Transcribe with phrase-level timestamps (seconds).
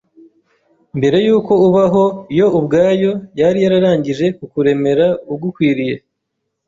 [0.97, 2.05] mbere yuko ubaho
[2.39, 5.95] yo ubwayo yari yararangije kukuremera ugukwiriye,